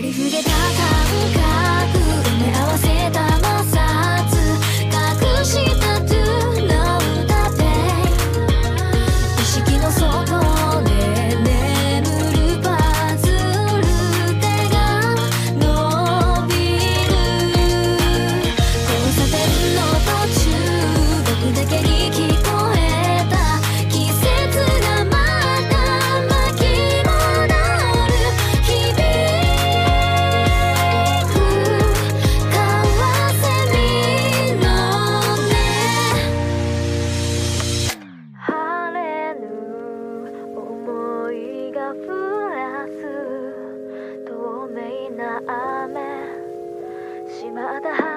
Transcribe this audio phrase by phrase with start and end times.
[0.00, 0.49] りふれて
[41.90, 41.98] あふ
[42.86, 43.02] す
[44.24, 45.42] 透明な
[45.90, 45.98] 雨
[47.28, 48.09] 島だ